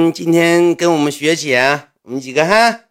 [0.00, 2.82] 嗯，今天跟我们学姐，我们几个哈，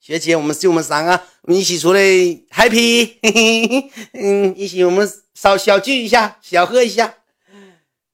[0.00, 7.14] 学姐，我们就我们三个，我们一起出来 happy，嘿嘿，嗯，一起我们小小聚一下，小喝一下，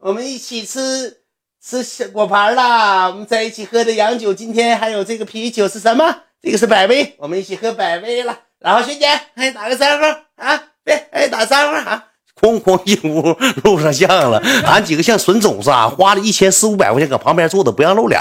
[0.00, 1.22] 我们一起吃
[1.62, 6.24] 吃果盘啦，我们在一起喝的洋酒，今天还有这个啤酒是什么？
[6.42, 8.38] 这个是百威，我们一起喝百威了。
[8.58, 10.04] 然后学姐，哎，打个招呼
[10.36, 12.08] 啊，别，哎，打个招呼啊。
[12.42, 13.22] 哐哐进屋
[13.62, 18.20] 录上像了，俺几个像损种子啊，花了一千四五百块钱搁旁边坐着不让露脸。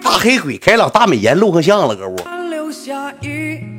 [0.00, 2.16] 大黑鬼开朗大美颜录上像了，搁屋。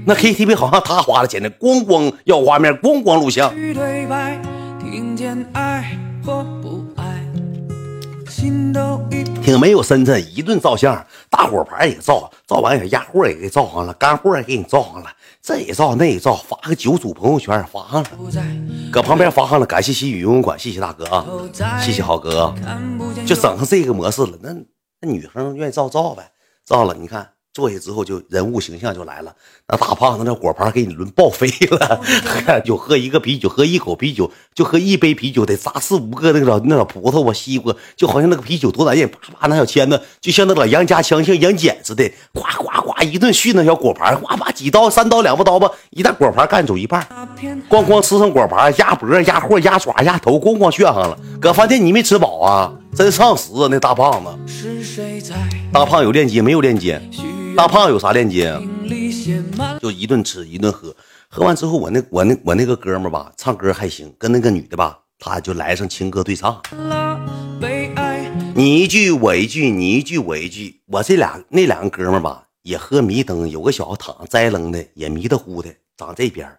[0.06, 3.50] 那 KTV 好像他花了钱呢，咣咣要画面，咣咣录像。
[9.42, 15.10] 挺没有深沉，一顿照相，大果盘也照，照完也压货也给照上了，干货也给你照上了，
[15.46, 18.10] 这也照那也照，发个九组朋友圈发上了，
[18.92, 21.24] 搁旁边发上了，感谢西雨游泳馆，谢谢大哥啊，
[21.80, 22.52] 谢谢好哥，
[23.28, 24.52] 就整成这个模式了，那
[25.02, 26.32] 那女生愿意照照呗，
[26.66, 27.35] 照了，你看。
[27.56, 29.34] 坐下之后就人物形象就来了，
[29.66, 32.02] 那大胖子那果盘给你抡爆飞了，
[32.66, 47.08] 就喝一个啤酒，喝一口啤酒就喝一杯啤酒得砸四五个那个那老葡萄啊西瓜，就好像那个啤酒多难咽，啪啪那小签子就像那老杨家枪像杨戬似的，呱呱呱一顿续那小果盘，呱吧几刀三刀两不刀吧，一大果盘干走一半，
[47.70, 52.74] 咣咣吃上果盘鸭脖鸭货鸭爪鸭头，咣咣炫上了，搁饭店你没吃饱啊？
[52.94, 54.30] 真上食啊那大胖子，
[55.72, 57.02] 大胖有链接没有链接？
[57.56, 58.62] 大胖有啥链接啊？
[59.82, 60.94] 就一顿吃一顿喝，
[61.30, 66.62] 喝完之后，我那我那我那个哥们吧，唱歌还行，跟那个女的吧，他就来上情歌对唱，
[68.54, 70.82] 你一句我一句，你一句我一句。
[70.88, 76.52] 我这俩那两个哥们吧，也喝迷瞪，有个小子躺栽楞的，也迷的糊的，长这边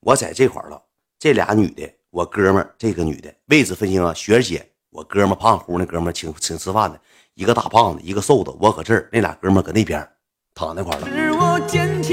[0.00, 0.82] 我在这块了。
[1.18, 7.00] 这俩女的，我哥们这个女的位置分清啊，雪儿姐，我哥们胖乎那哥们请请吃饭的，
[7.34, 10.06] 一个大胖子，一个瘦子，我搁这儿，那俩哥们搁那边。
[10.54, 11.06] 躺那块了，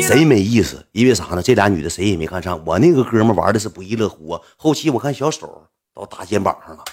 [0.07, 0.85] 贼没意思。
[0.91, 1.41] 因为啥呢？
[1.41, 2.61] 这俩女的谁也没看上。
[2.65, 4.41] 我那个哥们玩的是不亦乐乎啊。
[4.57, 5.61] 后期我看小手
[5.93, 6.83] 到大肩膀上了，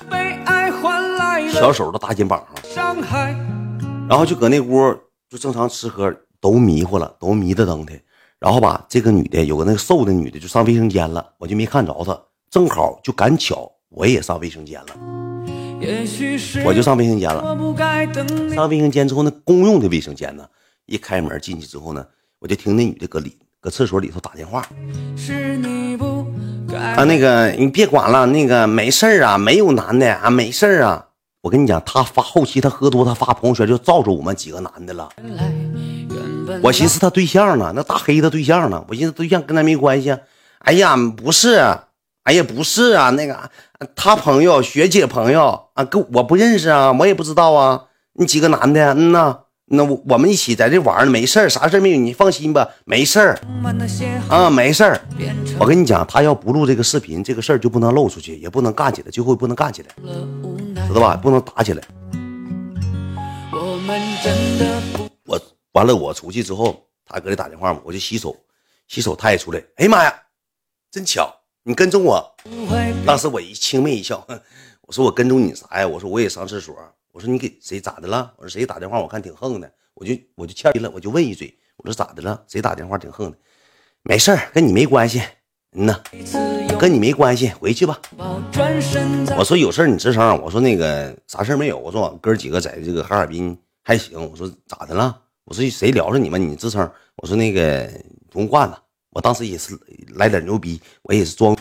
[1.50, 3.02] 小手到大肩膀上了，
[4.08, 4.94] 然后就搁那屋
[5.28, 7.92] 就正常吃喝，都迷糊了，都迷的瞪的。
[8.38, 12.20] 然后吧，这个女的有个那个瘦的女的就上卫生间了，我就没看着她。
[12.50, 14.86] 正好就赶巧，我也上卫生间了，
[16.64, 17.42] 我就上卫生间了。
[18.54, 20.46] 上卫生间之后，那公用的卫生间呢？
[20.86, 22.04] 一开门进去之后呢，
[22.38, 24.66] 我就听那女的搁里搁厕所里头打电话。
[26.96, 31.06] 啊，那个你别管了，那个没事啊，没有男的啊，没事啊。
[31.42, 35.08] 我跟你讲，他发后期他喝多，他发朋友圈就照着我们几个男的了。
[36.62, 38.84] 我寻思他对象呢，那大黑他对象呢？
[38.88, 40.16] 我寻思对象跟他没关系。
[40.58, 41.56] 哎呀，不是，
[42.24, 43.50] 哎呀，不是啊，那个
[43.94, 47.84] 他朋友学姐朋友啊，跟我不认识啊，我也不知道啊。
[48.14, 49.38] 你几个男的，嗯呐。
[49.68, 53.40] 那我我们一起在这玩呢，没事儿，啥事儿没有，你放心吧，没事儿
[54.28, 55.00] 啊，没事儿。
[55.58, 59.88] 我跟你讲，他要不录这个视频，这个事儿就不能露出去，也不能干起来，最后不能干起来，
[60.86, 61.16] 知道吧？
[61.16, 61.82] 不能打起来。
[65.24, 65.40] 我
[65.72, 68.36] 完了，我出去之后，他搁这打电话嘛，我就洗手，
[68.86, 69.58] 洗手他也出来。
[69.78, 70.14] 哎呀妈呀，
[70.92, 71.28] 真巧，
[71.64, 72.24] 你跟踪我。
[73.04, 74.24] 当时我一轻蔑一笑，
[74.82, 75.88] 我说我跟踪你啥呀？
[75.88, 76.76] 我说我也上厕所。
[77.16, 78.30] 我说你给谁咋的了？
[78.36, 79.00] 我说谁打电话？
[79.00, 81.58] 我看挺横的，我就我就欠了，我就问一嘴。
[81.78, 82.44] 我说咋的了？
[82.46, 83.38] 谁打电话挺横的？
[84.02, 85.22] 没事儿，跟你没关系。
[85.72, 85.98] 嗯呐，
[86.78, 87.98] 跟你没关系，回去吧。
[88.18, 90.42] 我说有事儿你吱声。
[90.42, 91.78] 我说那个啥事儿没有。
[91.78, 94.22] 我说我哥几个在这个哈尔滨还行。
[94.30, 95.18] 我说咋的了？
[95.44, 96.38] 我说谁聊着你们？
[96.38, 96.86] 你吱声。
[97.16, 97.90] 我说那个
[98.28, 98.78] 不用惯了。
[99.08, 99.74] 我当时也是
[100.16, 101.56] 来点牛逼，我也是装，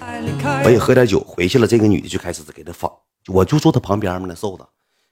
[0.66, 1.22] 我也喝点酒。
[1.22, 2.92] 回去了，这个女的就开始给他发，
[3.28, 4.66] 我就坐他旁边嘛，那瘦子。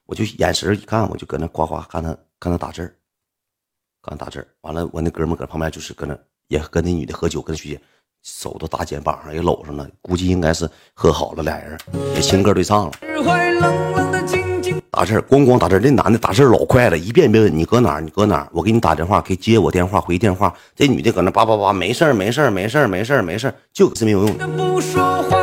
[0.06, 2.94] 我就眼神一看，我就搁那呱呱看他，看他打字儿，
[4.02, 4.48] 看打字儿。
[4.62, 7.82] 完了，我那哥们搁旁边就是搁那也跟那女的喝酒，跟徐姐
[8.22, 11.78] 手都搭肩膀上也搂上了，估计应该是喝好了，俩人
[12.16, 12.92] 也情歌对唱了。
[14.92, 15.80] 打字儿，咣咣打字儿。
[15.80, 20.56] 那男的打字儿老快了，一遍一遍问你搁哪儿，你搁哪儿，我给你打电话，可以接我电话，回电话。
[20.76, 25.43] 这女的搁那叭叭叭，没事儿，没事儿，没事儿，没事儿，没事儿，就是没有用。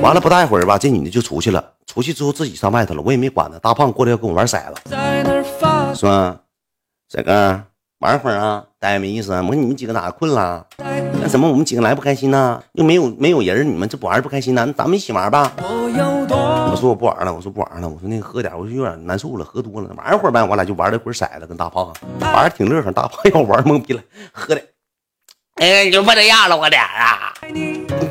[0.00, 1.72] 完了不大一会儿吧，这女的就出去了。
[1.86, 3.58] 出去之后自己上外头了，我也没管她。
[3.58, 4.80] 大胖过来要跟我玩骰子，
[5.94, 6.36] 是吧？
[7.08, 7.60] 这个
[7.98, 9.32] 玩会儿啊，待没意思。
[9.32, 10.64] 啊我说你们几个哪困了？
[11.20, 12.62] 那怎么我们几个来不开心呢？
[12.72, 14.64] 又没有没有人，你们这不玩不开心呢？
[14.64, 15.52] 那咱们一起玩吧。
[15.56, 20.42] 我说我不玩了，我说不玩了，我说那个喝点，我说有点难受了，喝多了，玩一会儿呗。
[20.44, 22.92] 我俩就玩了一会儿骰子，跟大胖玩的挺乐呵。
[22.92, 24.02] 大胖要玩懵逼了，
[24.32, 24.62] 喝的。
[25.58, 27.34] 哎，你就不这样了，我俩啊！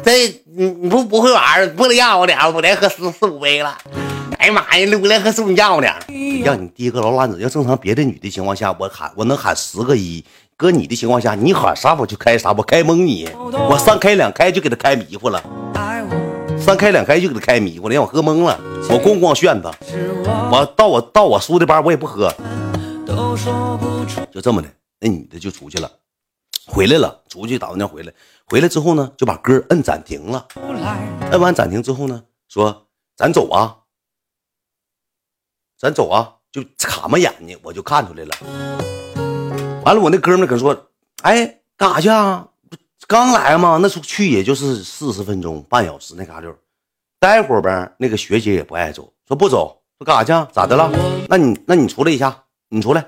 [0.04, 3.78] 这你你不不会玩不能压，我俩我连喝四四五杯了。
[4.38, 5.88] 哎呀妈呀，撸来和送药呢！
[6.44, 10.24] 让你爹个老烂子，要正常别的女的情况下，我喊我能喊十个一。
[10.58, 13.30] 搁你的情况下，你喊啥我就开啥，我开蒙你，
[13.70, 15.42] 我三开两开就给他开迷糊了，
[16.60, 18.60] 三开两开就给他开迷糊了，让我喝懵了，
[18.90, 19.72] 我咣咣炫他，
[20.52, 22.34] 我到我到我叔的班我也不喝，
[24.34, 24.68] 就这么的，
[25.00, 25.90] 那女的就出去了，
[26.68, 28.14] 回来了，出去打完电回来，
[28.46, 30.48] 回来之后呢，就把歌摁暂停了，
[31.32, 33.78] 摁完暂停之后呢，说咱走啊，
[35.80, 38.36] 咱走啊，就卡么眼睛，我就看出来了。
[39.84, 40.90] 完了，我那哥们可说
[41.24, 42.50] ：“哎，干啥去啊？
[43.08, 43.80] 刚来吗？
[43.82, 46.54] 那时候去也就是四十分钟、半小时那嘎溜，
[47.20, 47.96] 待会儿呗。
[47.98, 50.52] 那个学姐也不爱走，说不走，说干啥去？
[50.52, 50.92] 咋的了？
[51.30, 53.02] 那你那你出来一下，你出来。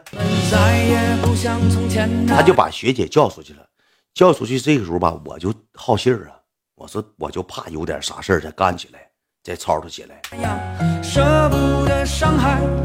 [2.28, 3.68] 他就把学姐叫出去了，
[4.14, 6.40] 叫出去这个时候吧，我就好信儿啊。
[6.76, 9.10] 我说我就怕有点啥事儿再干起来，
[9.44, 10.22] 再吵吵起来，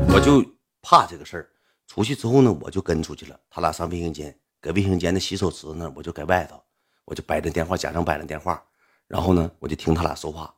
[0.09, 0.44] 我就
[0.82, 1.49] 怕这个事儿。”
[1.87, 3.38] 出去之后呢，我就跟出去了。
[3.49, 6.61] 他俩上卫生间，搁卫生间的洗手池那，我就搁外头，
[7.05, 8.61] 我就摆着电话，假装摆着电话。
[9.06, 10.53] 然后呢，我就听他俩说话。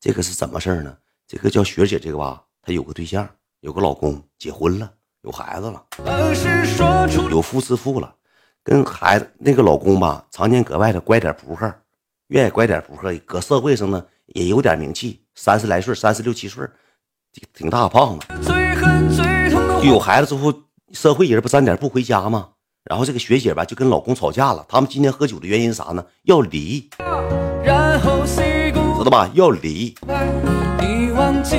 [0.00, 0.96] 这个是怎么事呢？
[1.26, 3.28] 这个叫学姐，这个吧，她有个对象，
[3.60, 4.90] 有个老公，结婚了，
[5.22, 5.82] 有孩子了，
[7.30, 8.14] 有夫之妇了。
[8.64, 11.70] 跟孩子那个老公吧，常年搁外头拐点扑克，
[12.28, 16.66] 愿意拐点扑克，搁社会上呢也有点名气，三十来岁，三十六七岁，
[17.54, 18.26] 挺大胖子。
[19.84, 20.54] 有孩子之后，
[20.92, 22.48] 社会人不沾点不回家吗？
[22.84, 24.64] 然后这个学姐吧就跟老公吵架了。
[24.68, 26.02] 他们今天喝酒的原因啥呢？
[26.22, 27.68] 要离，知
[29.04, 29.30] 道吧？
[29.34, 29.94] 要离，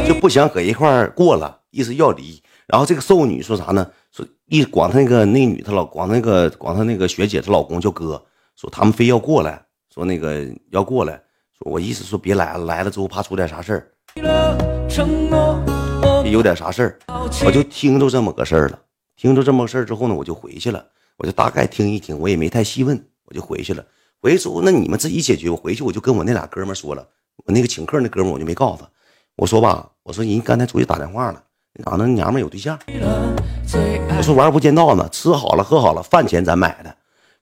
[0.08, 2.42] 就不想搁一块过了，意思要离。
[2.68, 3.90] 然后这个瘦女说啥呢？
[4.12, 8.24] 说一管她那个那女她老管那个管她那个学姐她老公叫哥，
[8.56, 9.64] 说他们非要过来，
[9.94, 11.14] 说那个要过来，
[11.58, 13.88] 说我意思说别来了，来了之后怕出点啥事儿。
[16.26, 17.00] 有点啥事儿，
[17.46, 18.80] 我就听着这么个事儿了。
[19.16, 20.86] 听着这么个事儿之后呢，我就回去了。
[21.18, 23.86] 我就大概听一听，我也没太细问，我就回去了。
[24.22, 25.50] 回去之后，那你们自己解决。
[25.50, 27.08] 我回去我就跟我那俩哥们说了，
[27.46, 28.90] 我那个请客那哥们我就没告诉他。
[29.36, 31.44] 我说吧，我说人刚才出去打电话了，
[31.74, 32.78] 那那娘们有对象。
[34.18, 36.94] 我说玩无间道呢，吃好了喝好了，饭钱咱买的，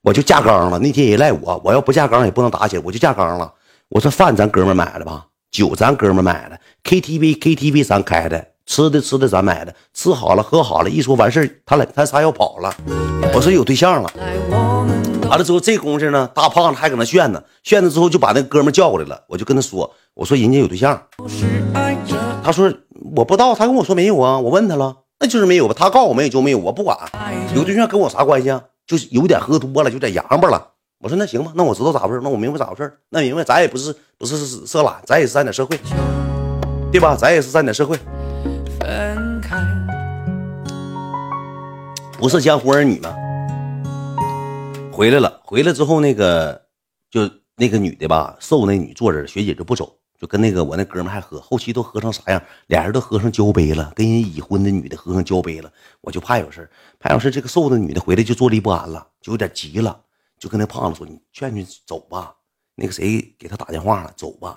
[0.02, 0.78] 我就架缸了。
[0.78, 3.52] 那天也赖我，我要不架缸也不能打起来，我就架缸了。
[3.88, 8.46] 我说饭咱哥们买的吧，酒咱哥们买的，KTV KTV 咱开的。
[8.66, 12.72] 吃的吃的咱买的，吃好了喝好了，一说完事儿，他俩他仨要跑了。
[13.34, 14.12] 我说有对象了，
[15.28, 21.02] 完了之后这功夫呢，大胖子还搁那炫呢，炫了之后就把那哥们叫过来了，我就跟他说，我说人家有对象，
[22.42, 22.72] 他说
[23.14, 26.96] 我不知道，他跟我说没有啊，我问他了，那就是没有吧，他告诉我没有就没有，我不管，
[27.54, 28.62] 有对象跟我啥关系啊？
[28.86, 30.68] 就是有点喝多了，有点洋巴了。
[30.98, 34.36] 我说那行吧，那我知道咋回事，那我明白咋回事，那明白咱也不是不是
[34.66, 35.78] 色懒，咱也是沾点社会，
[36.90, 37.16] 对吧？
[37.16, 37.96] 咱也是沾点社会。
[38.78, 39.64] 分开，
[42.18, 43.14] 不是江湖儿女吗？
[44.92, 46.60] 回来了，回来之后那个
[47.10, 49.90] 就那个女的吧，瘦那女坐着，学姐就不走，
[50.20, 52.42] 就跟那个我那哥们还喝，后期都喝成啥样？
[52.66, 55.72] 俩人都喝成交杯了，跟人已婚的女的喝成交杯了，
[56.02, 56.68] 我就怕有事
[56.98, 59.98] 怕有事这个瘦的女的回来就坐立不安了，就有点急了，
[60.38, 62.34] 就跟那胖子说：“你劝劝走吧。”
[62.76, 64.54] 那个谁给他打电话了，走吧，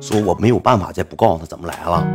[0.00, 2.06] 说我没有办法再不告诉他怎么来了。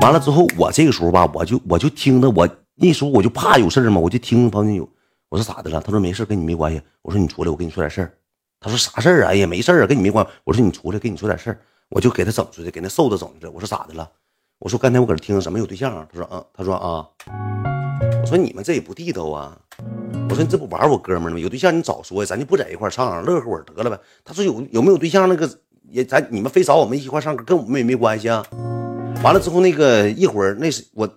[0.00, 4.88] 完了之后，我这个时候吧，我就我就听着，我那时候我就怕有事儿嘛，我就听旁边有，
[5.28, 5.80] 我说咋的了？
[5.80, 6.82] 他说没事跟你没关系。
[7.02, 8.12] 我说你出来，我跟你说点事儿。
[8.60, 9.28] 他说啥事儿啊？
[9.30, 10.26] 哎呀，没事啊，跟你没关。
[10.44, 11.58] 我说你出来，跟你说点事儿。
[11.88, 13.46] 我就给他整出去，给那瘦子整出去。
[13.46, 14.08] 我说咋的了？
[14.58, 16.06] 我说刚才我搁这听着，怎么有对象啊？
[16.12, 17.08] 他说嗯，他说啊。
[18.20, 19.56] 我说你们这也不地道啊。
[20.28, 21.40] 我说你这不玩我哥们儿吗？
[21.40, 23.98] 有对象你早说呀，咱就不在一块唱，乐呵会儿得了呗。
[24.22, 25.50] 他说有有没有对象那个
[25.88, 28.44] 也咱你们非找我们一块唱歌，跟我们也没关系啊。
[29.24, 31.08] 完了之后，那个一会儿那是我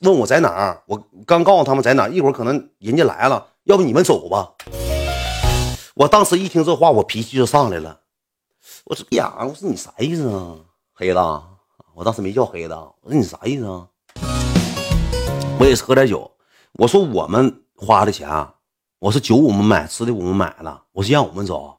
[0.00, 4.50] 问我在哪儿，我刚告诉他们在哪，一会儿可能人家来了，要不你们走吧。
[5.96, 8.00] 我当时一听这话，我脾气就上来了。
[8.84, 10.56] 我说呀，我说你啥意思啊，
[10.92, 11.18] 黑子？
[11.94, 13.86] 我当时没叫黑子，我说你啥意思啊？
[15.58, 16.30] 我也是喝点酒。
[16.74, 18.28] 我说我们花的钱，
[18.98, 21.74] 我说酒我们买，吃的我们买了，我是让我们走。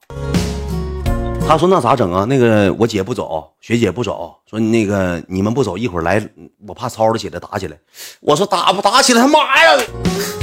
[1.47, 2.25] 他说：“那咋整啊？
[2.25, 6.27] 那个我姐不走，学姐不走，说那个你们不走，一会儿来，
[6.67, 7.79] 我怕吵吵起来打起来。”
[8.19, 9.21] 我说：“打不打起来？
[9.21, 9.77] 他妈呀，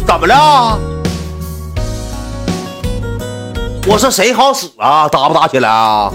[0.07, 0.79] 怎么了？”
[3.87, 5.07] 我说：“谁好使啊？
[5.09, 6.11] 打不打起来啊？”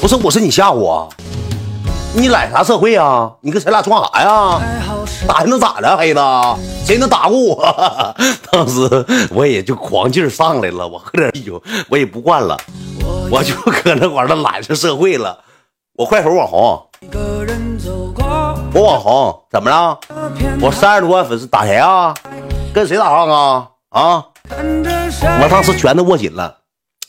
[0.00, 1.06] 不是，我说你吓唬我，
[2.14, 3.30] 你揽啥社会啊？
[3.42, 4.58] 你跟谁俩装啥呀？
[5.26, 6.20] 打能咋的，黑子？
[6.86, 7.74] 谁能打过我？
[8.50, 12.56] 当时我也就狂劲上来了，我喝点啤酒，我也不惯了。
[13.30, 15.38] 我就搁那玩儿，那揽上社会了。
[15.94, 16.82] 我快手网红，
[18.72, 19.98] 我网红怎么了？
[20.62, 22.14] 我三十多万粉丝打谁啊？
[22.72, 23.68] 跟谁打仗啊？
[23.90, 24.24] 啊！
[24.50, 26.57] 我当时拳头握紧了。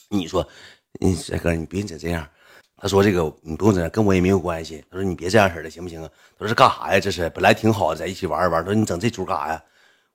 [0.09, 0.47] 你说，
[0.99, 2.27] 你帅哥，你别整这样。
[2.81, 4.83] 他说这个你不用这样，跟我也没有关系。
[4.89, 6.09] 他说你别这样式的，行不行啊？
[6.37, 6.99] 他说这干啥呀？
[6.99, 8.63] 这是本来挺好的，在一起玩一玩。
[8.63, 9.63] 他说你整这出干啥呀？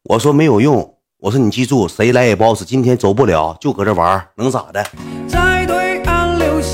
[0.02, 0.98] 我说没有用。
[1.18, 2.64] 我说你记住，谁来也不好使。
[2.64, 4.84] 今天走不了，就搁这玩，能咋的？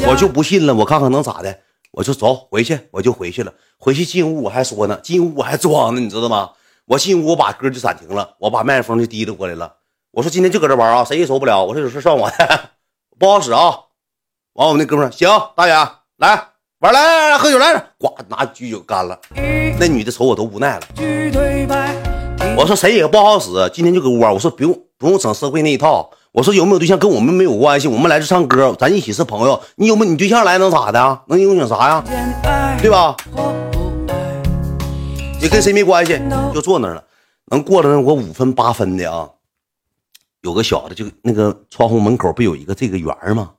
[0.08, 1.58] 我就不信了，我看看能咋的。
[1.92, 3.52] 我就走回去，我就回去了。
[3.76, 6.52] 回去进屋我还说呢，进屋我还装呢，你知道吗？
[6.86, 9.76] 我进屋我把歌就暂停了，我把麦克风就提溜过来了。
[10.12, 11.64] 我说今天就搁这玩啊，谁也走不了。
[11.64, 12.70] 我说有事算我的，
[13.20, 13.74] 不好使啊。
[14.54, 15.74] 完，我们那哥们儿行，大爷
[16.16, 16.42] 来
[16.78, 19.20] 玩来来来喝酒来，呱拿举酒干了。
[19.78, 20.82] 那女的瞅我都无奈了。
[22.56, 24.20] 我说谁也不好使，今天就搁屋。
[24.20, 26.08] 我说不用不用整社会那一套。
[26.32, 29.62] 我说有没有对象跟我们没有关系，我们来这唱歌，咱一起是朋友。
[29.74, 31.20] 你有没有你对象来能咋的？
[31.26, 32.02] 能影响啥呀？
[32.80, 33.14] 对吧？
[35.42, 36.18] 也跟谁没关系，
[36.54, 37.04] 就坐那儿了。
[37.50, 39.28] 能过了我五分八分的啊。
[40.42, 43.52] 有个小子就那个窗户门口不有一个这个圆吗？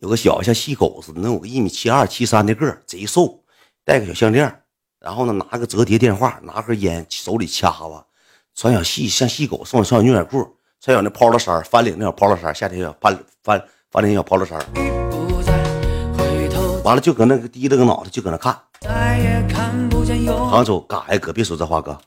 [0.00, 3.44] 有个小子像细狗似的，能有个一米七二七三的个贼瘦，
[3.84, 4.62] 戴个小项链，
[5.00, 8.06] 然后呢拿个折叠电话，拿盒烟，手里掐着，
[8.54, 10.56] 穿小细像细狗，送穿小牛仔裤。
[10.80, 14.58] 穿小那 polo 衫，翻领那小 polo 衫，夏天小翻翻翻领小 polo 衫，
[16.84, 18.54] 完了就搁那个低着个脑袋就搁那看，
[20.50, 21.18] 杭州干啥呀？
[21.18, 21.98] 哥别说这话，哥。